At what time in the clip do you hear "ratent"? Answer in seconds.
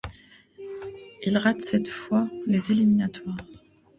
1.37-1.63